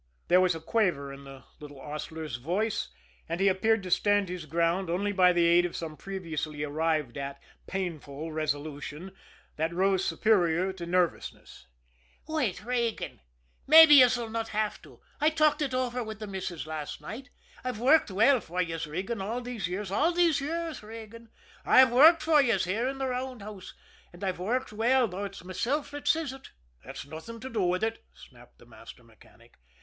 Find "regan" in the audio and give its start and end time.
12.65-13.19, 18.87-19.21, 20.81-21.29